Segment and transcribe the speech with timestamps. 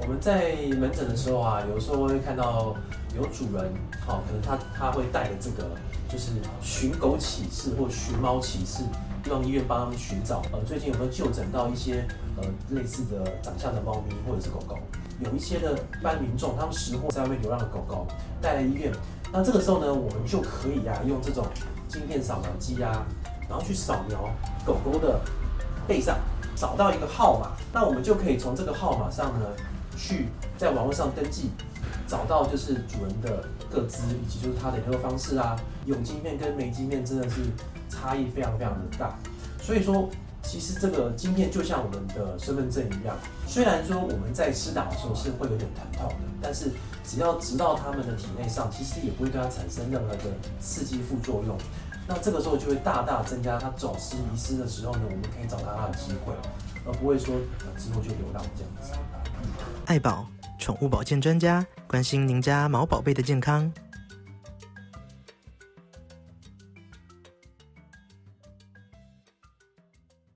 [0.00, 2.74] 我们在门诊的时候啊，有时候会看到
[3.14, 3.72] 有主人，
[4.04, 5.70] 好，可能他他会带着这个
[6.08, 8.82] 就是寻狗启事或寻猫启事，
[9.24, 10.42] 让医院帮他们寻找。
[10.52, 12.04] 呃，最近有没有就诊到一些
[12.36, 14.76] 呃类似的长相的猫咪或者是狗狗？
[15.20, 18.04] 有一些的一般民众，他们识货在外面流浪的狗狗
[18.42, 18.92] 带来医院，
[19.32, 21.46] 那这个时候呢，我们就可以啊用这种
[21.86, 23.06] 晶片扫描机啊，
[23.48, 24.28] 然后去扫描
[24.66, 25.20] 狗狗的
[25.86, 26.18] 背上。
[26.56, 29.46] 找到一个号码，那我们就可以从这个号码上呢，
[29.96, 30.26] 去
[30.56, 31.50] 在网络上登记，
[32.06, 35.56] 找到就是主人的个资，以及就是他的联络方式啊。
[35.84, 37.42] 有晶片跟没晶片真的是
[37.90, 39.18] 差异非常非常的大，
[39.60, 40.08] 所以说
[40.42, 43.14] 其实这个经验就像我们的身份证一样，
[43.46, 46.70] 虽然说我们在施打的时候是会有点疼痛的，但是
[47.04, 50.24] 只要直到他们的体内上，其实也不会对它产生任何的
[50.58, 51.56] 刺激副作用。
[52.08, 56.32] 那这个时候就会大大增加他走失遗失的时候呢，我们可以找到他的机会，
[56.86, 57.34] 而不会说
[57.78, 58.92] 之后就流浪这样子。
[59.86, 60.26] 爱宝
[60.58, 63.70] 宠物保健专家关心您家毛宝贝的健康。